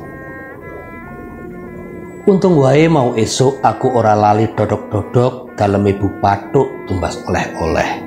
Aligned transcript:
Untung 2.30 2.62
wae 2.62 2.86
mau 2.86 3.10
esuk 3.18 3.58
aku 3.58 3.90
ora 3.90 4.14
lali 4.14 4.46
dodok-dodok 4.54 5.58
dalem 5.58 5.98
ibu 5.98 6.06
patuk 6.22 6.70
tumbas 6.86 7.18
oleh-oleh. 7.26 8.03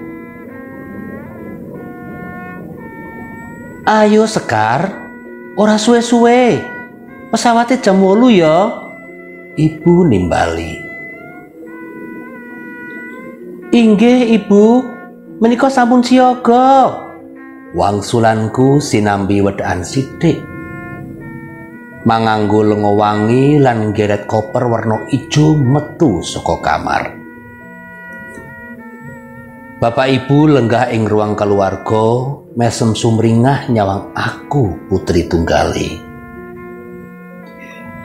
Ayo 3.87 4.27
Sekar, 4.27 4.99
ora 5.55 5.79
suwe-suwe. 5.79 6.59
Pesawatnya 7.31 7.79
jam 7.79 8.03
8 8.03 8.35
ya. 8.35 8.67
Ibu 9.55 10.03
nimbali. 10.11 10.75
Inggih, 13.71 14.35
Ibu. 14.43 14.83
Menika 15.39 15.71
sampun 15.71 16.03
siaga. 16.03 16.99
Wangsulanku 17.71 18.83
sinambi 18.83 19.39
wedaan 19.39 19.87
sithik. 19.87 20.43
Manganggo 22.03 22.67
lenga 22.67 22.91
wangi 22.91 23.55
lan 23.55 23.95
geret 23.95 24.27
koper 24.27 24.67
warna 24.67 25.07
ijo 25.15 25.55
metu 25.55 26.19
saka 26.27 26.59
kamar. 26.59 27.16
Bapak 29.77 30.09
Ibu 30.09 30.57
lenggah 30.57 30.89
ing 30.89 31.05
ruang 31.05 31.37
keluarga, 31.37 32.33
mesem 32.57 32.97
sumringah 32.97 33.69
nyawang 33.69 34.09
aku 34.17 34.73
putri 34.89 35.29
tunggali. 35.29 36.01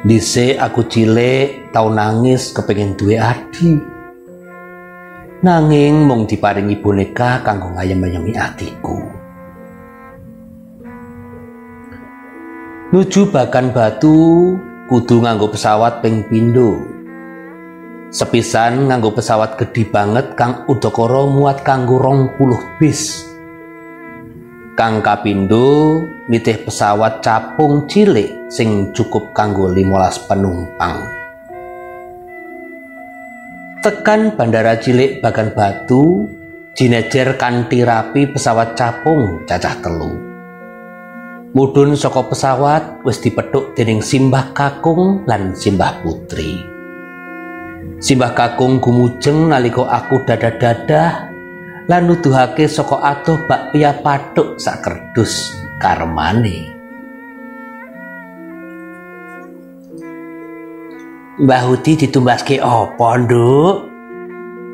Dise 0.04 0.60
aku 0.60 0.84
cilik 0.84 1.72
tau 1.72 1.88
nangis 1.88 2.52
kepengin 2.52 2.92
duwe 2.92 3.16
adi. 3.16 3.80
Nanging 5.40 6.04
mung 6.04 6.28
diparingi 6.28 6.76
boneka 6.76 7.40
kanggo 7.40 7.72
ngayem-ayemi 7.72 8.36
atiku. 8.36 9.00
Nuju 12.92 13.32
bakan 13.32 13.72
batu 13.72 14.60
kudu 14.92 15.24
nganggo 15.24 15.48
pesawat 15.48 16.04
ping 16.04 16.20
pindho 16.28 16.76
Sepisan 18.12 18.92
nganggo 18.92 19.16
pesawat 19.16 19.56
gede 19.56 19.88
banget 19.88 20.36
kang 20.36 20.68
udakara 20.68 21.24
muat 21.24 21.64
kanggo 21.64 21.96
rong 21.96 22.36
puluh 22.36 22.60
bis. 22.76 23.24
Kang 24.76 25.00
kapindo 25.00 25.96
nitih 26.28 26.60
pesawat 26.60 27.24
capung 27.24 27.88
cilik 27.88 28.52
sing 28.52 28.92
cukup 28.92 29.32
kanggo 29.32 29.64
15 29.64 30.28
penumpang. 30.28 31.08
Tekan 33.80 34.36
bandara 34.36 34.76
cilik 34.76 35.24
Bagan 35.24 35.56
Batu, 35.56 36.28
jinejer 36.76 37.40
kanthi 37.40 37.80
rapi 37.80 38.28
pesawat 38.28 38.76
capung 38.76 39.48
cacah 39.48 39.80
telu. 39.80 40.12
Mudun 41.56 41.96
saka 41.96 42.28
pesawat 42.28 43.00
wis 43.08 43.24
dipethuk 43.24 43.72
dening 43.72 44.04
Simbah 44.04 44.52
Kakung 44.52 45.24
lan 45.24 45.56
Simbah 45.56 46.04
Putri. 46.04 46.71
Simbah 48.02 48.34
kakung 48.34 48.82
gumujeng 48.82 49.46
nalika 49.46 49.86
aku 49.86 50.26
dadah-dadah 50.26 51.30
lan 51.86 52.02
nuduhake 52.10 52.66
saka 52.66 52.98
atuh 52.98 53.46
bakpia 53.46 53.94
pathuk 54.02 54.58
sak 54.58 54.82
kerdus 54.82 55.54
karmane. 55.78 56.66
Mbah 61.38 61.62
Hudi 61.70 62.02
ditumbaske 62.02 62.58
apa, 62.58 63.22
Nduk? 63.22 63.76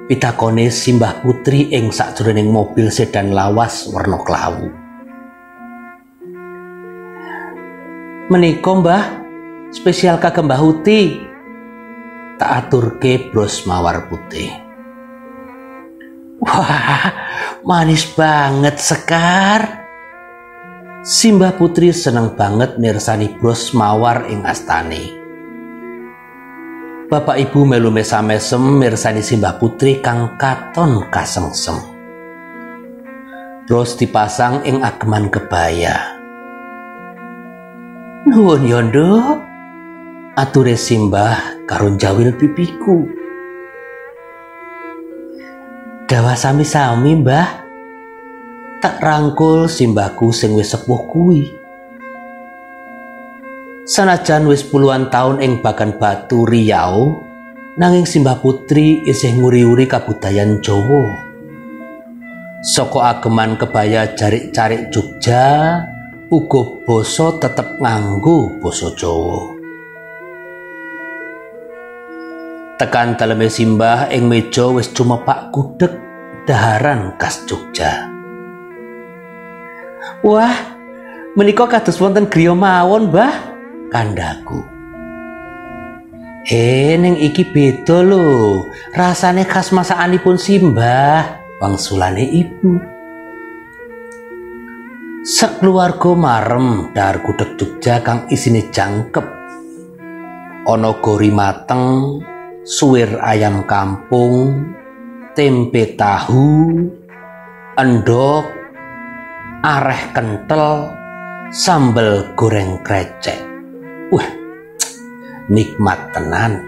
Pitakone 0.08 0.72
Simbah 0.72 1.20
Putri 1.20 1.68
ing 1.68 1.92
sakjroning 1.92 2.48
mobil 2.48 2.88
sedan 2.88 3.36
lawas 3.36 3.92
werna 3.92 4.24
klawu. 4.24 4.72
Menika, 8.32 8.72
Mbah, 8.72 9.04
spesial 9.68 10.16
kagem 10.16 10.48
Mbah 10.48 10.60
Huti. 10.64 11.27
Tak 12.38 12.70
aturke 12.70 13.28
bros 13.34 13.66
mawar 13.66 14.06
putih. 14.06 14.48
Wah, 16.38 17.10
manis 17.66 18.06
banget 18.14 18.78
sekar. 18.78 19.90
Simbah 21.02 21.58
Putri 21.58 21.90
seneng 21.90 22.38
banget 22.38 22.78
mirsani 22.78 23.34
bros 23.38 23.74
mawar 23.74 24.30
ing 24.30 24.46
astane. 24.46 25.18
Bapak 27.08 27.40
Ibu 27.40 27.64
melu 27.64 27.88
mesam-mesem 27.88 28.60
mirsani 28.60 29.24
Simbah 29.24 29.56
Putri 29.56 29.98
kang 29.98 30.36
katon 30.38 31.08
kasengsem. 31.10 31.80
Bros 33.66 33.96
dipasang 33.96 34.62
ing 34.68 34.84
ageman 34.84 35.32
kebaya. 35.32 36.20
Nuwun 38.28 38.68
yondo, 38.68 39.40
ature 40.38 40.78
Simbah 40.78 41.66
karo 41.66 41.98
jawil 41.98 42.30
pipiku. 42.30 43.10
Dawa 46.06 46.38
sami-sami, 46.38 47.18
Mbah. 47.18 47.66
Tak 48.78 49.02
rangkul 49.02 49.66
simbahku 49.66 50.30
sing 50.30 50.54
wis 50.54 50.70
sepuh 50.70 51.02
kuwi. 51.10 51.42
Sanajan 53.82 54.46
wis 54.46 54.62
puluhan 54.62 55.10
tahun 55.10 55.42
ing 55.42 55.58
Bagan 55.58 55.98
Batu 55.98 56.46
Riau, 56.46 57.18
nanging 57.74 58.06
Simbah 58.06 58.38
Putri 58.38 59.02
isih 59.10 59.34
nguri-uri 59.34 59.90
kabudayan 59.90 60.62
Jawa. 60.62 61.18
Soko 62.62 63.02
ageman 63.02 63.58
kebaya 63.58 64.14
jarik-carik 64.14 64.94
Jogja, 64.94 65.82
uga 66.30 66.62
basa 66.86 67.34
tetep 67.42 67.82
nganggo 67.82 68.62
basa 68.62 68.94
Jawa. 68.94 69.57
Tekan 72.78 73.18
daleme 73.18 73.50
simbah 73.50 74.06
ing 74.06 74.30
meja 74.30 74.70
wis 74.70 74.94
cuma 74.94 75.18
pak 75.26 75.50
gudeg 75.50 75.90
daharan 76.46 77.10
khas 77.18 77.42
Jogja. 77.50 78.06
Wah, 80.22 80.54
menika 81.34 81.66
kados 81.66 81.98
wonten 81.98 82.30
griya 82.30 82.54
mawon, 82.54 83.10
Mbah, 83.10 83.34
kandaku. 83.90 84.62
Eh, 86.46 86.94
ning 86.94 87.18
iki 87.18 87.50
beda 87.50 87.98
lho. 87.98 88.62
Rasane 88.94 89.42
khas 89.42 89.74
masakanipun 89.74 90.38
simbah, 90.38 91.34
wangsulane 91.58 92.30
ibu. 92.30 92.78
Sekeluarga 95.26 96.14
marem 96.14 96.94
dar 96.94 97.26
gudeg 97.26 97.58
Jogja 97.58 98.06
kang 98.06 98.30
isine 98.30 98.70
jangkep. 98.70 99.26
Ana 100.62 100.94
gori 101.02 101.34
mateng, 101.34 102.22
suwir 102.68 103.16
ayam 103.24 103.64
kampung, 103.64 104.76
tempe 105.32 105.96
tahu, 105.96 106.84
endok, 107.80 108.44
areh 109.64 110.02
kental, 110.12 110.92
sambal 111.48 112.36
goreng 112.36 112.84
krecek. 112.84 113.40
Wah, 114.12 114.28
nikmat 115.56 116.12
tenan. 116.12 116.60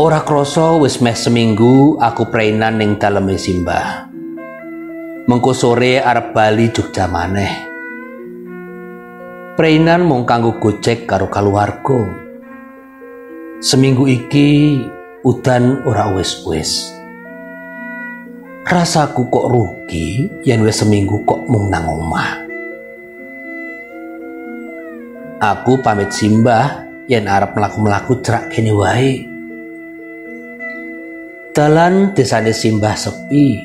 Ora 0.00 0.24
kroso 0.24 0.80
wis 0.80 1.04
meh 1.04 1.12
seminggu 1.12 2.00
aku 2.00 2.32
prainan 2.32 2.80
ning 2.80 2.96
daleme 2.96 3.36
simbah. 3.36 4.08
Mengko 5.28 5.52
sore 5.52 6.00
arep 6.00 6.32
bali 6.32 6.72
Jogja 6.72 7.04
maneh. 7.04 7.52
Prainan 9.56 10.08
mung 10.08 10.24
kanggo 10.24 10.56
gojek 10.56 11.04
karo 11.04 11.28
kaluwarga. 11.28 12.25
Seminggu 13.56 14.04
iki 14.04 14.84
udan 15.24 15.80
ora 15.88 16.12
wis-wis. 16.12 16.92
Rasaku 18.68 19.32
kok 19.32 19.48
rugi 19.48 20.28
yen 20.44 20.60
wis 20.60 20.84
seminggu 20.84 21.24
kok 21.24 21.40
mung 21.48 21.72
nang 21.72 21.88
omah. 21.88 22.44
Aku 25.40 25.80
pamit 25.80 26.12
simbah 26.12 26.84
yen 27.08 27.24
arep 27.24 27.56
mlaku-mlaku 27.56 28.20
cerak 28.20 28.52
kene 28.52 28.76
wae. 28.76 29.24
Dalan 31.56 32.12
desane 32.12 32.52
simbah 32.52 32.92
sepi. 32.92 33.56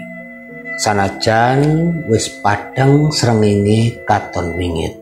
Sanajan 0.80 1.60
wis 2.08 2.32
padang 2.40 3.12
srengenge 3.12 4.08
katon 4.08 4.56
wingit. 4.56 5.01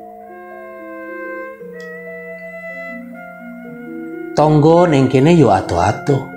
Tonggo 4.40 4.88
ning 4.88 5.12
kene 5.12 5.36
yo 5.36 5.52
ado-ado. 5.52 6.32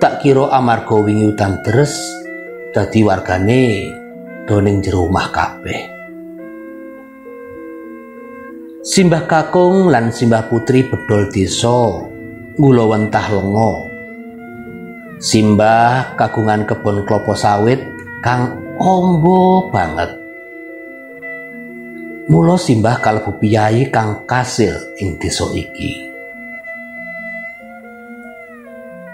Tak 0.00 0.24
kira 0.24 0.48
amarga 0.56 1.04
wingi 1.04 1.28
udan 1.28 1.60
deres 1.60 1.92
dadi 2.72 3.04
wargane 3.04 3.92
doning 4.48 4.80
jero 4.80 5.04
omah 5.04 5.28
kabeh. 5.28 5.80
Simbah 8.80 9.28
Kakung 9.28 9.92
lan 9.92 10.16
Simbah 10.16 10.48
Putri 10.48 10.88
bedol 10.88 11.28
desa 11.28 12.08
ngula 12.56 12.88
wentah 12.88 13.26
lenga. 13.36 13.72
Simbah 15.20 16.16
kagungan 16.16 16.64
kebon 16.64 17.04
klopo 17.04 17.36
sawit 17.36 17.84
kang 18.24 18.56
ombo 18.80 19.68
banget. 19.68 20.16
Mula 22.32 22.56
Simbah 22.56 22.96
kalebu 23.04 23.36
piyayi 23.36 23.92
kang 23.92 24.24
kasil 24.24 24.72
ing 25.04 25.20
desa 25.20 25.44
iki. 25.52 26.11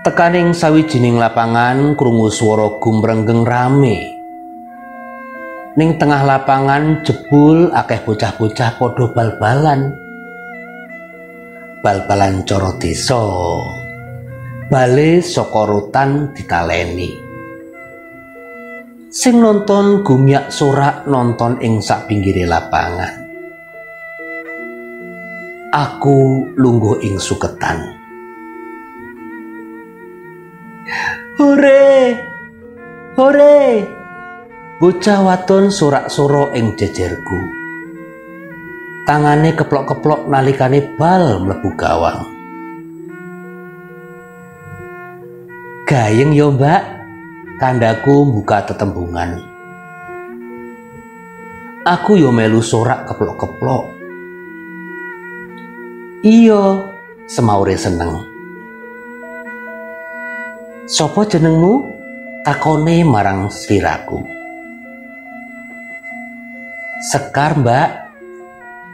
Tekaning 0.09 0.57
sawijining 0.57 1.21
lapangan 1.21 1.93
krungu 1.93 2.33
swara 2.33 2.81
gumrenggeng 2.81 3.45
rame. 3.45 4.09
Ning 5.77 6.01
tengah 6.01 6.25
lapangan 6.25 7.05
jebul 7.05 7.69
akeh 7.77 8.01
bocah-bocah 8.09 8.81
padha 8.81 9.07
bal-balan. 9.13 9.93
Bal-balan 11.85 12.41
cara 12.49 12.73
desa. 12.81 13.21
Bale 14.73 15.21
saka 15.21 15.77
ditaleni. 16.33 17.13
Sing 19.13 19.45
nonton 19.45 20.09
gumyak 20.09 20.49
sorak 20.49 21.05
nonton 21.05 21.61
ing 21.61 21.85
sak 21.85 22.09
pinggire 22.09 22.49
lapangan. 22.49 23.29
Aku 25.69 26.49
lungguh 26.57 26.97
ing 27.05 27.21
suketan 27.21 27.98
hore 31.39 32.17
hore 33.15 33.59
Bocah 34.79 35.27
waton 35.27 35.75
sorak-soro 35.75 36.55
ing 36.55 36.79
jejerku. 36.79 37.39
Tangane 39.03 39.51
keplok-keplok 39.51 40.31
nalikane 40.31 40.95
bal 40.95 41.43
mlebu 41.43 41.75
gawang. 41.75 42.23
Gayeng 45.83 46.31
yo, 46.31 46.55
Mbak. 46.55 46.83
Kandaku 47.59 48.23
buka 48.39 48.71
tetembungan. 48.71 49.43
Aku 51.83 52.15
yo 52.23 52.31
melu 52.31 52.63
sorak 52.63 53.03
keplok-keplok. 53.11 53.83
Iyo, 56.23 56.87
semaure 57.27 57.75
seneng. 57.75 58.38
Sopo 60.89 61.21
jenengmu? 61.21 61.85
Takone 62.49 63.05
marang 63.05 63.53
sliraku. 63.53 64.25
Sekar 67.05 67.61
mbak, 67.61 68.09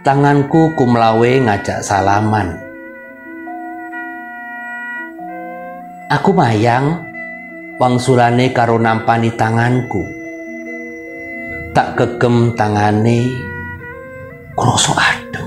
tanganku 0.02 0.74
kumlawe 0.74 1.30
ngajak 1.46 1.86
salaman. 1.86 2.58
Aku 6.10 6.34
mayang, 6.34 7.06
wangsulane 7.78 8.50
karo 8.50 8.74
nampani 8.74 9.30
tanganku. 9.38 10.02
Tak 11.78 11.94
gegem 11.94 12.58
tangane, 12.58 13.22
kroso 14.58 14.98
adem. 14.98 15.46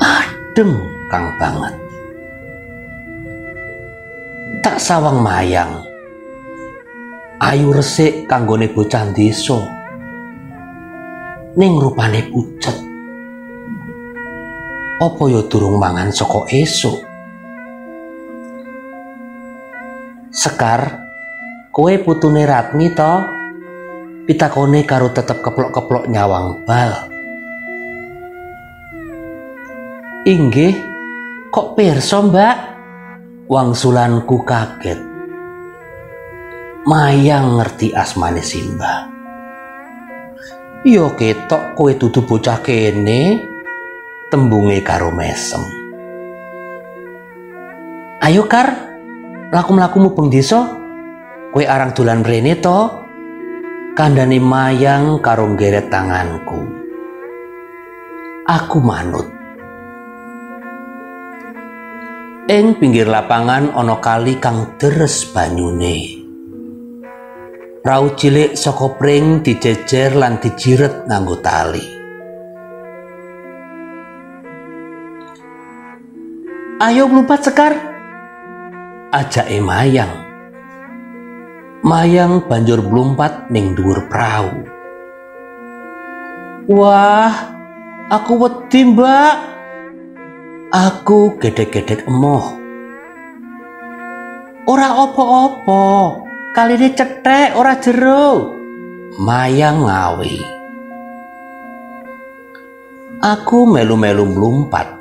Adem 0.00 0.72
kang 1.12 1.28
banget. 1.36 1.89
Sawang 4.80 5.20
mayang, 5.20 5.84
ayu 7.36 7.68
resik 7.68 8.24
kanggone 8.24 8.64
bocah 8.72 9.12
desa 9.12 9.60
ning 11.52 11.76
rupane 11.76 12.24
pucet. 12.32 12.80
Apa 15.04 15.22
ya 15.28 15.44
durung 15.52 15.76
mangan 15.76 16.08
saka 16.08 16.48
esuk? 16.48 16.96
Sekar, 20.32 20.96
kowe 21.76 21.92
putune 22.00 22.48
Ratmi 22.48 22.88
to? 22.96 23.14
Pitakone 24.32 24.88
karo 24.88 25.12
tetep 25.12 25.44
keplok-keplok 25.44 26.08
nyawang 26.08 26.64
bal. 26.64 27.04
Inggih, 30.24 30.72
kok 31.52 31.76
pirsa, 31.76 32.24
Mbak? 32.24 32.79
Wangsulanku 33.50 34.46
kaget. 34.46 35.02
Mayang 36.86 37.58
ngerti 37.58 37.90
asmane 37.90 38.46
Simbah. 38.46 39.10
Yo 40.86 41.10
ketok 41.18 41.74
kowe 41.74 41.90
dudu 41.90 42.22
bocah 42.30 42.62
kene 42.62 43.42
tembunge 44.30 44.78
karo 44.86 45.10
mesem. 45.10 45.66
Ayo 48.22 48.46
Kar, 48.46 48.70
laku-lakumu 49.50 50.14
peng 50.14 50.30
desa. 50.30 50.70
Kowe 51.50 51.66
arang 51.66 51.90
dolan 51.90 52.22
rene 52.22 52.54
to? 52.54 52.86
Kandhane 53.98 54.38
mayang 54.38 55.18
karo 55.18 55.50
geret 55.58 55.90
tanganku. 55.90 56.70
Aku 58.46 58.78
manut. 58.78 59.39
Ing 62.48 62.80
pinggir 62.80 63.04
lapangan 63.04 63.76
ana 63.76 64.00
kali 64.00 64.40
kang 64.40 64.80
deres 64.80 65.28
banyune. 65.28 66.24
Rau 67.84 68.16
cilik 68.16 68.56
saka 68.56 68.96
pring 68.96 69.44
dijejer 69.44 70.16
lan 70.16 70.40
dijiret 70.40 71.04
nganggo 71.04 71.36
tali. 71.44 71.84
Ayo 76.80 77.12
mlumpat 77.12 77.44
sekar. 77.44 77.76
Ajake 79.12 79.60
Mayang. 79.60 80.24
Mayang 81.84 82.48
banjur 82.48 82.80
mlumpat 82.80 83.52
ning 83.52 83.76
dhuwur 83.76 84.08
prau. 84.08 84.48
Wah, 86.72 87.36
aku 88.08 88.32
wedi, 88.40 88.96
Mbak. 88.96 89.59
Aku 90.70 91.34
gedek-gedek 91.42 92.06
emoh. 92.06 92.54
Ora 94.70 95.02
opo-opo. 95.02 96.22
Kali 96.54 96.78
ini 96.78 96.94
cetek 96.94 97.58
ora 97.58 97.74
jero. 97.82 98.54
Mayang 99.18 99.82
ngawi. 99.82 100.38
Aku 103.18 103.66
melu-melu 103.66 104.30
mlumpat. 104.30 104.94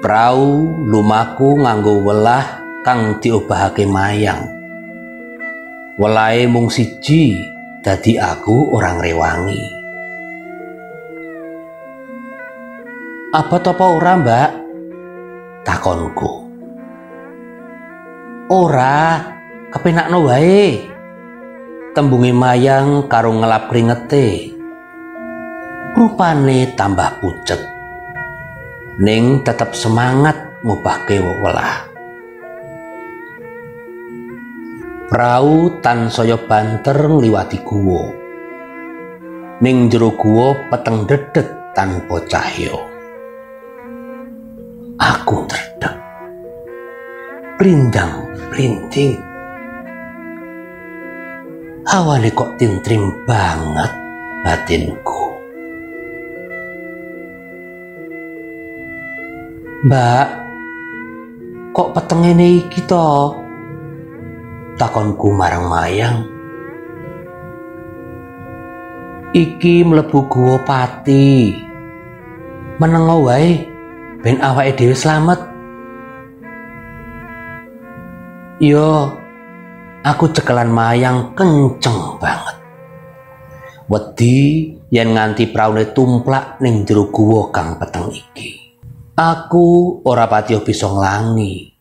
Prau 0.00 0.72
lumaku 0.88 1.60
nganggo 1.60 2.00
welah 2.00 2.64
kang 2.80 3.20
diobahake 3.20 3.84
mayang. 3.84 4.48
Welahe 6.00 6.48
mung 6.48 6.72
siji, 6.72 7.44
dadi 7.84 8.16
aku 8.16 8.72
orang 8.72 9.04
rewangi. 9.04 9.79
Apa 13.30 13.62
topo 13.62 13.94
ora, 13.94 14.18
Mbak? 14.18 14.50
Takonku. 15.62 16.30
Ora, 18.50 19.22
kepenakno 19.70 20.26
wae 20.26 20.82
tembunge 21.94 22.34
mayang 22.34 23.06
karo 23.06 23.30
ngelap 23.30 23.70
kringete 23.70 24.50
rupane 25.94 26.74
tambah 26.74 27.22
pucet 27.22 27.62
ning 28.98 29.46
tetep 29.46 29.78
semangat 29.78 30.34
mubahke 30.66 31.22
welah 31.22 31.86
Prau 35.06 35.70
tan 35.78 36.06
saya 36.06 36.34
banter 36.38 36.94
ngliwati 36.94 37.62
guwa. 37.66 38.10
Ning 39.62 39.86
jero 39.90 40.14
guwa 40.14 40.54
peteng 40.70 41.02
dedet 41.06 41.74
tanpa 41.74 42.22
cahya. 42.30 42.89
Aku 45.00 45.48
terdek. 45.48 45.96
Prindang, 47.56 48.28
printing. 48.52 49.30
awalnya 51.90 52.30
kok 52.30 52.54
tintrim 52.54 53.26
banget 53.26 53.90
batinku. 54.46 55.34
Mbak, 59.80 60.26
kok 61.74 61.90
peteng 61.96 62.22
ini 62.30 62.62
kita? 62.70 63.34
Takonku 64.78 65.28
marang 65.34 65.66
mayang. 65.66 66.16
Iki 69.34 69.86
mlebu 69.86 70.30
guwa 70.30 70.56
pati. 70.62 71.54
Menengo 72.80 73.28
wae 73.28 73.69
ben 74.20 74.36
awake 74.44 74.76
dhewe 74.76 74.92
slamet. 74.92 75.40
Yo, 78.60 79.08
aku 80.04 80.24
cekelan 80.36 80.68
mayang 80.68 81.32
kenceng 81.32 82.20
banget. 82.20 82.56
Wedi 83.88 84.36
yen 84.92 85.16
nganti 85.16 85.48
praune 85.50 85.90
tumplak 85.96 86.60
ning 86.60 86.84
jero 86.84 87.08
guwa 87.08 87.48
kang 87.50 87.80
peteng 87.80 88.12
iki. 88.12 88.76
Aku 89.16 89.98
ora 90.04 90.28
patiyo 90.28 90.62
bisa 90.62 90.86
nglangi. 90.86 91.72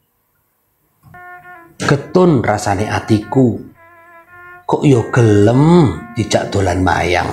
Getun 1.79 2.41
rasane 2.41 2.88
atiku. 2.88 3.60
Kok 4.65 4.81
yo 4.88 5.12
gelem 5.12 5.96
dijak 6.15 6.51
dolan 6.51 6.79
mayang. 6.81 7.29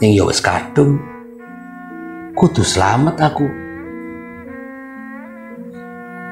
Ning 0.00 0.12
yo 0.12 0.28
wis 0.28 0.40
kadung. 0.40 1.09
Kudu 2.40 2.64
selamat 2.64 3.20
aku. 3.20 3.44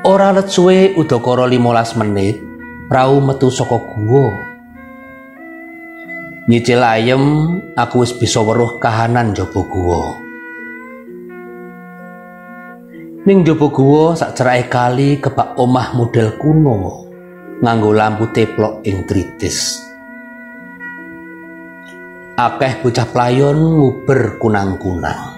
Ora 0.08 0.32
let 0.32 0.48
suwe 0.48 0.96
udakara 0.96 1.44
15 1.44 2.00
menit, 2.00 2.40
prau 2.88 3.20
metu 3.20 3.52
saka 3.52 3.76
guwa. 3.76 4.32
Nyicil 6.48 6.80
ayem, 6.80 7.24
aku 7.76 8.08
wis 8.08 8.16
bisa 8.16 8.40
weruh 8.40 8.80
kahanan 8.80 9.36
jaba 9.36 9.60
guwa. 9.68 10.16
Ning 13.28 13.44
jaba 13.44 13.68
guwa 13.68 14.16
sak 14.16 14.40
kali 14.72 15.20
kebak 15.20 15.60
omah 15.60 15.92
model 15.92 16.40
kuno 16.40 17.04
nganggo 17.60 17.92
lampu 17.92 18.32
teplok 18.32 18.80
ing 18.88 19.04
tritis. 19.04 19.76
Akeh 22.40 22.80
bocah 22.80 23.04
playon 23.12 23.60
nguber 23.60 24.40
kunang-kunang. 24.40 25.37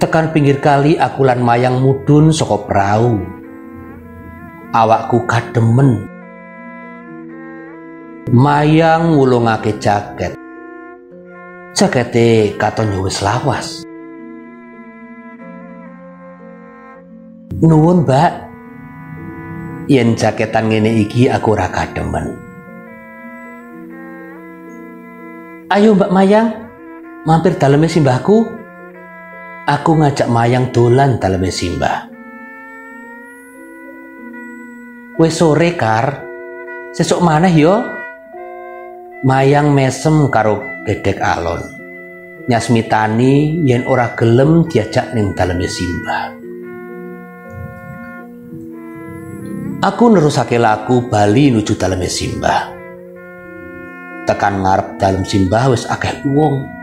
Tekan 0.00 0.32
pinggir 0.32 0.64
kali 0.64 0.96
aku 0.96 1.28
lan 1.28 1.44
mayang 1.44 1.84
mudun 1.84 2.32
saka 2.32 2.56
prau. 2.64 3.20
Awakku 4.72 5.28
kademen 5.28 6.08
Mayang 8.30 9.18
ngulungake 9.18 9.82
jaket. 9.82 10.38
Jakete 11.74 12.54
katon 12.54 13.02
wis 13.02 13.18
lawas. 13.26 13.82
Nuwun, 17.58 18.06
Mbak. 18.06 18.32
Yen 19.90 20.14
jaketan 20.14 20.70
ngene 20.70 21.02
iki 21.02 21.26
aku 21.26 21.58
ora 21.58 21.66
kademen. 21.74 22.38
Ayo 25.74 25.98
Mbak 25.98 26.14
Mayang, 26.14 26.54
mampir 27.26 27.58
daleme 27.58 27.90
simbahku. 27.90 28.59
Aku 29.70 29.94
ngajak 29.94 30.26
Mayang 30.26 30.74
dolan 30.74 31.22
daleme 31.22 31.46
simbah. 31.46 32.10
Wes 35.14 35.38
sore 35.38 35.78
kar, 35.78 36.26
sesuk 36.90 37.22
maneh 37.22 37.54
yo. 37.54 37.78
Mayang 39.22 39.70
mesem 39.70 40.26
karo 40.26 40.58
gedek 40.82 41.22
alon. 41.22 41.62
Nyasmitani 42.50 43.62
yen 43.62 43.86
ora 43.86 44.10
gelem 44.18 44.66
diajak 44.66 45.14
ning 45.14 45.38
daleme 45.38 45.70
simbah. 45.70 46.34
Aku 49.86 50.10
nerusake 50.10 50.58
laku 50.58 51.06
bali 51.06 51.54
nuju 51.54 51.78
daleme 51.78 52.10
simbah. 52.10 52.74
Tekan 54.26 54.66
ngarep 54.66 54.98
dalem 54.98 55.22
simbah 55.22 55.70
wis 55.70 55.86
akeh 55.86 56.26
wong. 56.34 56.79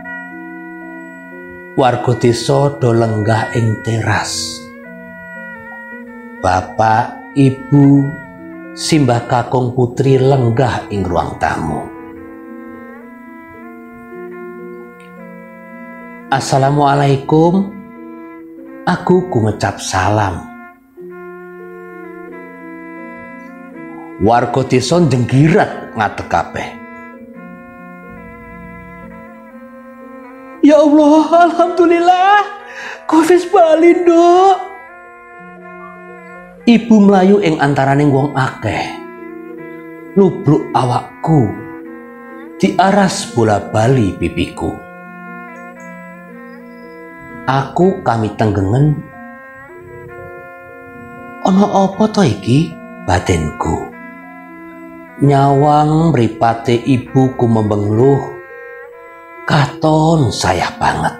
Warga 1.78 2.10
desa 2.18 2.74
do 2.82 2.90
lenggah 2.90 3.54
ing 3.54 3.86
teras. 3.86 4.58
Bapak, 6.42 7.38
ibu, 7.38 8.02
simbah 8.74 9.30
kakung 9.30 9.78
putri 9.78 10.18
lenggah 10.18 10.90
ing 10.90 11.06
ruang 11.06 11.38
tamu. 11.38 11.86
Assalamualaikum. 16.34 17.70
Aku 18.82 19.30
ngecap 19.30 19.78
salam. 19.78 20.50
Warga 24.18 24.66
desa 24.66 24.98
jenggirat 25.06 25.94
ngatek 25.94 26.26
kabeh. 26.26 26.77
Ya 30.68 30.84
Allah, 30.84 31.48
alhamdulillah. 31.48 32.44
Kofis 33.08 33.48
bali, 33.48 34.04
Nduk. 34.04 34.56
Ibu 36.68 36.94
melayu 37.08 37.40
ing 37.40 37.56
antaraning 37.56 38.12
wong 38.12 38.36
akeh. 38.36 38.84
Lubruk 40.12 40.68
awakku. 40.76 41.48
Diaras 42.60 43.32
bola 43.32 43.64
bali 43.72 44.12
pipiku. 44.20 44.68
Aku 47.48 48.04
kami 48.04 48.36
tenggengen 48.36 48.92
Ono 51.48 51.64
apa 51.64 52.04
to 52.12 52.20
iki 52.20 52.68
batinku 53.08 53.88
Nyawang 55.24 56.12
mripate 56.12 56.76
ibuku 56.76 57.48
membengluh 57.48 58.37
Katon 59.48 60.28
saya 60.28 60.68
banget. 60.76 61.16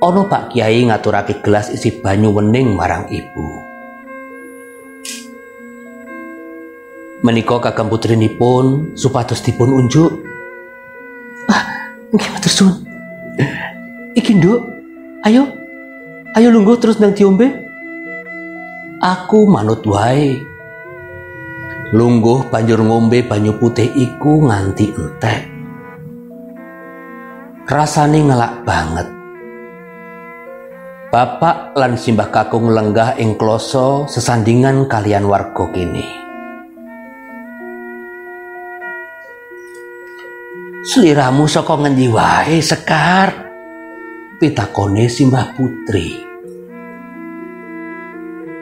Ono 0.00 0.24
Pak 0.24 0.56
Kiai 0.56 0.88
ngaturake 0.88 1.44
gelas 1.44 1.68
isi 1.68 1.92
banyu 2.00 2.32
wening 2.32 2.72
marang 2.72 3.04
ibu. 3.12 3.44
Menika 7.20 7.60
kakang 7.60 7.92
putrinipun 7.92 8.96
supados 8.96 9.44
dipun 9.44 9.76
unjuk. 9.76 10.08
Ah, 11.52 11.68
nggih 12.16 12.32
matur 12.32 12.52
suwun. 12.56 12.74
Iki 14.16 14.40
nduk, 14.40 14.64
ayo, 15.20 15.52
ayo 16.32 16.48
lungguh 16.48 16.80
terus 16.80 16.96
nang 16.96 17.12
diombe. 17.12 17.52
Aku 19.04 19.44
manut 19.44 19.84
wae. 19.84 20.55
Lungguh 21.94 22.50
banjur 22.50 22.82
ngombe 22.82 23.22
banyu 23.22 23.54
putih 23.62 23.86
iku 23.86 24.42
nganti 24.42 24.90
entek. 24.90 25.40
Rasane 27.70 28.26
ngelak 28.26 28.66
banget. 28.66 29.06
Bapak 31.14 31.78
lan 31.78 31.94
simbah 31.94 32.34
kakung 32.34 32.74
lenggah 32.74 33.14
ing 33.22 33.38
kloso 33.38 34.10
sesandingan 34.10 34.90
kalian 34.90 35.30
warga 35.30 35.70
kini. 35.70 36.02
Seliramu 40.90 41.46
saka 41.46 41.78
ngendi 41.78 42.10
wae 42.10 42.58
Sekar? 42.58 43.30
Pitakone 44.42 45.06
Simbah 45.06 45.54
Putri. 45.54 46.18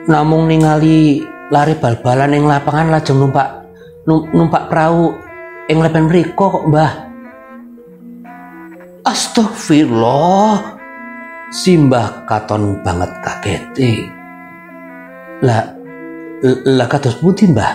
Namung 0.05 0.45
ningali 0.45 1.34
lari 1.53 1.77
bal-balan 1.77 2.33
ing 2.33 2.45
lapangan 2.49 2.89
lajeng 2.89 3.21
numpak 3.21 3.65
numpak 4.07 4.69
perahu 4.69 5.13
ing 5.69 5.77
lepen 5.81 6.09
mriku 6.09 6.45
kok, 6.49 6.65
Mbah. 6.69 6.91
Astagfirullah. 9.05 10.77
Simbah 11.45 12.25
katon 12.25 12.81
banget 12.81 13.11
kagete. 13.21 14.09
Lah 15.45 15.77
lah 16.65 16.87
kados 16.89 17.21
pundi, 17.21 17.45
Mbah? 17.47 17.73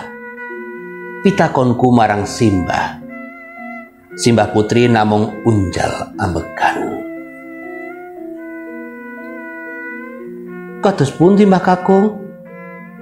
Pitakonku 1.23 1.87
marang 1.89 2.27
Simbah. 2.27 2.99
Simbah 4.11 4.51
Putri 4.51 4.91
namung 4.91 5.39
unjal 5.47 6.11
ambekan. 6.19 6.99
Kados 10.83 11.15
pundi 11.15 11.47
Mbah 11.47 11.63
Kakung? 11.63 12.20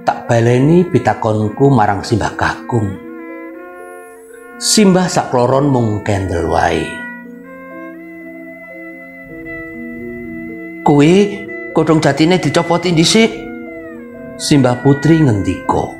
Tak 0.07 0.31
baleni 0.31 0.87
pitakonku 0.87 1.67
marang 1.67 2.01
Simbah 2.05 2.33
Kakung. 2.39 2.89
Simbah 4.59 5.07
sakloron 5.07 5.71
mung 5.71 6.03
kendel 6.03 6.47
wae. 6.47 6.83
Kuwi 10.83 11.13
kodhong 11.71 12.03
jatine 12.03 12.39
dicopoti 12.39 12.91
dhisik. 12.91 13.31
Simbah 14.39 14.79
Putri 14.79 15.19
ngendika. 15.19 15.95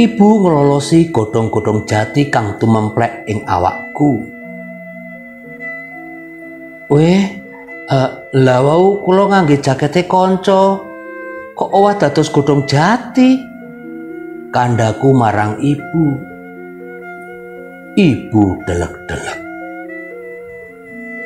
Ibu 0.00 0.28
ngelolosi 0.46 1.10
godhong-godhong 1.10 1.84
jati 1.84 2.30
kang 2.30 2.56
tumemplek 2.56 3.26
ing 3.28 3.42
awakku. 3.44 4.22
Weh, 6.90 7.22
uh, 7.90 8.10
lah 8.34 8.60
wau 8.64 9.02
kula 9.02 9.28
ngangge 9.28 9.62
jakete 9.62 10.06
kanca. 10.10 10.89
Kok 11.60 11.76
owah 11.76 11.92
dados 11.92 12.32
godhong 12.32 12.64
jati? 12.64 13.36
Kandaku 14.48 15.12
marang 15.12 15.60
ibu. 15.60 16.16
Ibu 18.00 18.64
delek-delek. 18.64 19.38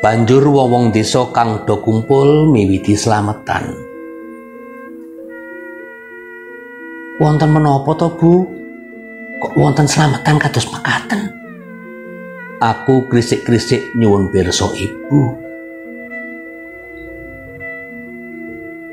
Banjur 0.02 0.42
wong-wong 0.42 0.90
desa 0.90 1.22
kang 1.30 1.62
do 1.62 1.78
kumpul 1.78 2.50
miwiti 2.50 2.98
slametan. 2.98 3.78
Wonten 7.22 7.54
menapa 7.54 7.94
to, 7.94 8.10
Bu? 8.18 8.42
Kok 9.38 9.54
wonten 9.54 9.86
selamatan 9.86 10.42
kados 10.42 10.66
makaten? 10.66 11.30
Aku 12.58 13.06
krisik-krisik 13.06 13.94
nyuwun 13.94 14.34
pirsa 14.34 14.66
Ibu. 14.66 15.20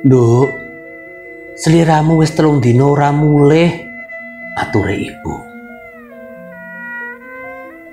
Nduk, 0.05 0.61
seliramu 1.61 2.17
wis 2.17 2.33
telung 2.33 2.57
dina 2.57 2.89
ora 2.89 3.13
mulih, 3.13 3.69
ature 4.57 4.97
Ibu. 4.97 5.35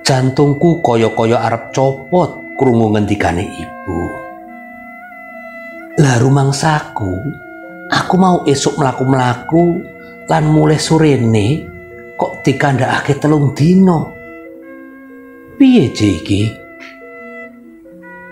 Jantungku 0.00 0.80
kaya-kaya 0.80 1.44
arep 1.44 1.76
copot 1.76 2.56
krungu 2.56 2.96
ngendikane 2.96 3.44
Ibu. 3.44 4.00
Lah 6.00 6.16
rumangsaku, 6.16 7.12
aku 7.92 8.14
mau 8.16 8.48
esuk 8.48 8.80
mlaku-mlaku 8.80 9.84
lan 10.32 10.48
mulai 10.48 10.80
surene 10.80 11.68
kok 12.16 12.40
dikandhakake 12.40 13.20
telung 13.20 13.52
dina. 13.52 14.00
Piye 15.60 15.92
iki? 15.92 16.42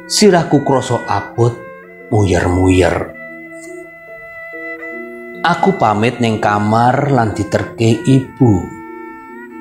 Sirahku 0.08 0.64
krasa 0.64 1.04
abot 1.04 1.52
muyer-muyer. 2.08 3.15
Aku 5.46 5.78
pamit 5.78 6.18
ning 6.18 6.42
kamar 6.42 7.14
lan 7.14 7.30
diterke 7.30 8.02
ibu. 8.02 8.66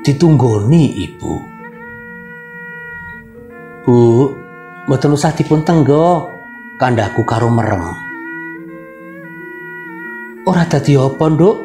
Ditunggoni 0.02 0.98
ibu. 0.98 1.34
Bu, 3.86 4.34
mboten 4.90 5.14
usah 5.14 5.38
dipun 5.38 5.62
tenggo, 5.62 6.26
kandhaku 6.82 7.22
karo 7.22 7.54
merem. 7.54 7.86
Ora 10.50 10.66
dadi 10.66 10.98
apa, 10.98 11.22
Nduk? 11.30 11.58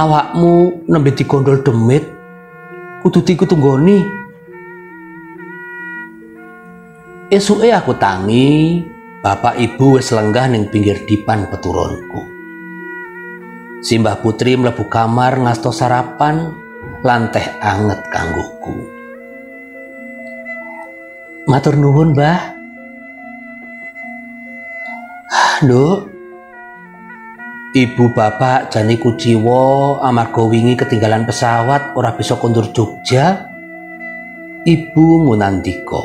Awakmu 0.00 0.88
nembe 0.88 1.12
digondol 1.12 1.60
demit, 1.60 2.08
kudu 3.04 3.20
dikutunggoni. 3.20 4.00
Esuke 7.28 7.68
aku 7.68 8.00
tangi, 8.00 8.80
bapak 9.20 9.60
ibu 9.60 10.00
wis 10.00 10.08
lenggah 10.08 10.48
ning 10.48 10.72
pinggir 10.72 11.04
dipan 11.04 11.52
peturunku. 11.52 12.33
Simbah 13.84 14.16
putri 14.16 14.56
mlebu 14.56 14.88
kamar 14.88 15.36
ngasto 15.44 15.68
sarapan 15.68 16.56
lan 17.04 17.28
teh 17.28 17.44
anget 17.60 18.00
kanggoku. 18.08 18.80
Matur 21.44 21.76
nuwun, 21.76 22.16
Mbah. 22.16 22.40
Nduk. 25.68 25.98
Ibu 27.76 28.04
bapak 28.16 28.72
jani 28.72 28.96
kuciwa 28.96 30.00
amarga 30.00 30.40
wingi 30.48 30.80
ketinggalan 30.80 31.28
pesawat 31.28 31.92
ora 31.92 32.16
bisa 32.16 32.40
kondur 32.40 32.72
Jogja. 32.72 33.52
Ibu 34.64 35.28
ngunandika. 35.28 36.02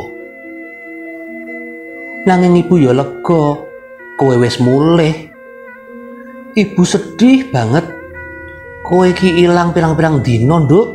Nanging 2.28 2.60
ibu 2.60 2.76
ya 2.76 2.92
lega, 2.92 3.56
kowe 4.20 4.36
wis 4.36 4.60
mulih. 4.60 5.29
Ibu 6.58 6.82
sedih 6.82 7.54
banget. 7.54 7.86
Kowe 8.82 9.06
iki 9.06 9.46
ilang 9.46 9.70
pirang-pirang 9.70 10.26
dina, 10.26 10.58
Nduk. 10.66 10.88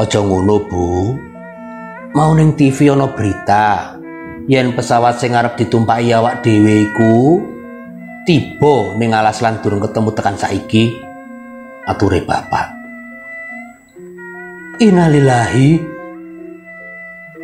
Aja 0.00 0.20
ngono, 0.24 0.56
Bu. 0.64 0.84
Mau 2.14 2.30
ning 2.32 2.54
TV 2.54 2.94
ana 2.94 3.10
berita 3.10 3.98
yen 4.46 4.70
pesawat 4.78 5.18
sing 5.18 5.34
arep 5.34 5.58
ditumpaki 5.58 6.14
awak 6.14 6.46
dhewe 6.46 6.86
iku 6.86 7.42
tiba 8.22 8.94
ning 8.94 9.10
alas 9.10 9.42
lan 9.42 9.58
durung 9.58 9.82
ketemu 9.82 10.10
tekan 10.14 10.38
saiki. 10.38 10.94
Ature 11.84 12.22
bapak. 12.22 12.70
Innalillahi. 14.78 15.92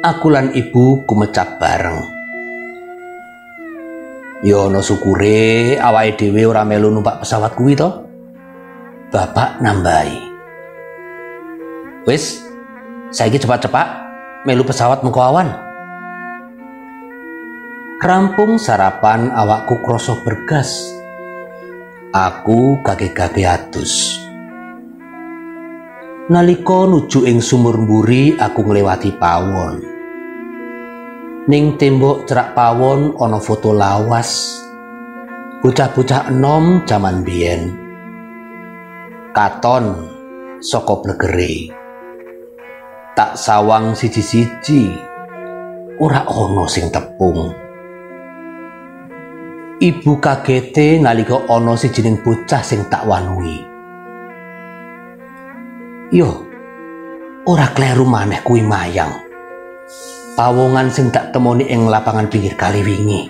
Aku 0.01 0.27
lan 0.33 0.55
ibu 0.55 1.03
kumecap 1.05 1.59
bareng. 1.61 2.20
Ya 4.41 4.57
ana 4.57 4.81
syukure 4.81 5.77
awake 5.77 6.17
dhewe 6.17 6.49
ora 6.49 6.65
melu 6.65 6.89
numpak 6.89 7.21
pesawat 7.21 7.53
kuwi 7.61 7.77
to. 7.77 7.93
Bapak 9.13 9.61
nambahi. 9.61 10.17
Wis, 12.09 12.41
saiki 13.13 13.37
cepat-cepat 13.37 13.85
melu 14.49 14.65
pesawat 14.65 15.05
mengko 15.05 15.21
awan. 15.21 15.53
Rampung 18.01 18.57
sarapan 18.57 19.29
awakku 19.29 19.77
kroso 19.85 20.17
bergas. 20.25 20.89
Aku 22.17 22.81
gage-gage 22.81 23.45
atus. 23.45 24.25
Nalika 26.33 26.89
nuju 26.89 27.29
ing 27.29 27.45
sumur 27.45 27.77
mburi 27.77 28.41
aku 28.41 28.65
nglewati 28.65 29.13
pawon. 29.21 30.00
Ning 31.49 31.81
tembok 31.81 32.29
cerak 32.29 32.53
pawon 32.53 33.17
ana 33.17 33.41
foto 33.41 33.73
lawas. 33.73 34.61
Bocah-bocah 35.65 36.29
enom 36.29 36.85
jaman 36.85 37.25
biyen. 37.25 37.73
Katon 39.33 40.05
saka 40.61 41.01
blegere. 41.01 41.73
Tak 43.17 43.41
sawang 43.41 43.97
siji-siji. 43.97 44.93
Ora 45.97 46.29
ana 46.29 46.69
sing 46.69 46.93
tepung. 46.93 47.57
Ibu 49.81 50.13
kagete 50.21 51.01
nalika 51.01 51.41
ana 51.49 51.73
sijining 51.73 52.21
bocah 52.21 52.61
sing 52.61 52.85
tak 52.93 53.09
wanui. 53.09 53.65
Yo, 56.13 56.45
ora 57.49 57.73
kleru 57.73 58.05
maneh 58.05 58.45
kuwi 58.45 58.61
mayang. 58.61 59.30
Pawongan 60.41 60.89
sing 60.89 61.13
tak 61.13 61.37
temoni 61.37 61.69
ing 61.69 61.85
lapangan 61.85 62.25
pinggir 62.33 62.57
kali 62.57 62.81
wingi. 62.81 63.29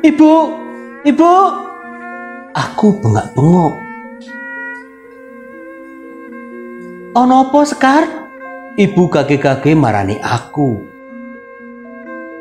Ibu, 0.00 0.32
ibu, 1.04 1.32
aku 2.56 2.86
bengak-bengok. 3.04 3.74
Ono 7.20 7.34
apa 7.36 7.60
sekar? 7.68 8.02
Ibu 8.80 9.12
kage-kage 9.12 9.76
marani 9.76 10.16
aku. 10.24 10.80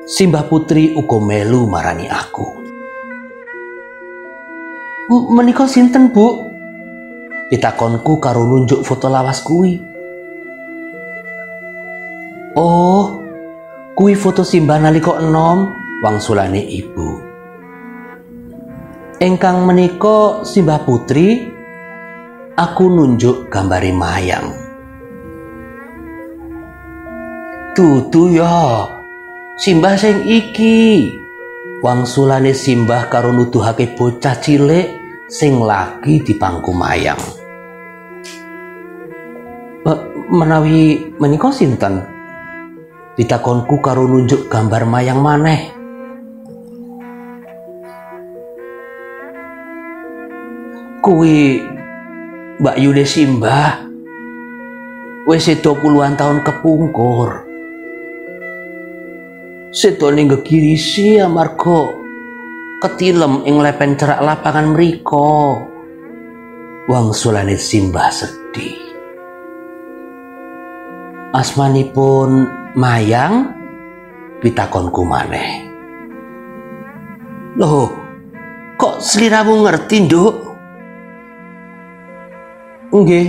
Simbah 0.07 0.47
putri 0.47 0.95
uga 0.95 1.19
melu 1.19 1.67
marani 1.67 2.07
aku. 2.07 2.47
Menika 5.35 5.67
sinten, 5.67 6.15
Bu? 6.15 6.47
Pitakonku 7.51 8.23
karo 8.23 8.47
nunjuk 8.47 8.87
foto 8.87 9.11
lawas 9.11 9.43
kuwi. 9.43 9.94
Oh, 12.55 13.11
kuwi 13.99 14.15
foto 14.15 14.47
Simbah 14.47 14.79
nalika 14.79 15.19
enom 15.19 15.75
wangsulane 15.99 16.63
ibu. 16.63 17.19
Engkang 19.19 19.67
menika 19.67 20.39
Simbah 20.47 20.87
putri, 20.87 21.51
aku 22.55 22.87
nunjuk 22.87 23.51
gambari 23.51 23.91
mayang. 23.91 24.55
Dudu 27.75 28.31
ya. 28.31 28.87
Simbah 29.59 29.99
sing 29.99 30.23
iki. 30.23 31.11
Wangsulane 31.83 32.55
Simbah 32.55 33.11
karo 33.11 33.35
nuduhake 33.35 33.99
bocah 33.99 34.39
cilik 34.39 34.95
sing 35.27 35.59
lagi 35.59 36.23
di 36.23 36.31
pangku 36.39 36.71
mayang. 36.71 37.19
Menawi 40.31 41.11
menika 41.19 41.51
sinten? 41.51 42.14
Ditakonku 43.15 43.79
karo 43.79 44.03
nunjuk 44.11 44.51
gambar 44.51 44.83
mayang 44.83 45.23
maneh. 45.23 45.71
Kuwi 50.99 51.63
Mbak 52.59 52.75
Yude 52.75 53.07
Simbah. 53.07 53.87
Wis 55.31 55.47
sedo 55.47 55.79
puluhan 55.79 56.19
tahun 56.19 56.43
kepungkur. 56.43 57.47
Setone 59.71 60.27
gegirisi 60.35 61.15
amarga 61.15 61.95
ketilem 62.83 63.47
ing 63.47 63.63
lepen 63.63 63.95
cerak 63.95 64.19
lapangan 64.19 64.75
mriko. 64.75 65.63
Wangsulane 66.91 67.55
Simbah 67.55 68.11
sedih. 68.11 68.75
Asmanipun 71.31 72.64
Mayang 72.75 73.55
pitakonku 74.43 75.07
maneh. 75.07 75.63
Loh, 77.55 77.87
kok 78.75 78.99
seliramu 78.99 79.63
ngerti, 79.63 79.95
Nduk? 80.03 80.33
Nggih, 82.91 83.27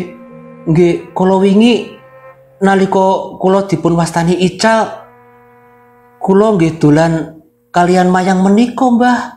nggih, 0.67 0.95
kula 1.15 1.39
wingi 1.39 1.97
nalika 2.61 3.37
kula 3.37 3.69
dipun 3.69 3.95
wastani 3.95 4.35
Ical 4.35 4.89
kula 6.17 6.57
nggih 6.57 6.81
dolan 6.81 7.43
kalian 7.71 8.09
mayang 8.09 8.41
meniko 8.41 8.97
mbah 8.97 9.36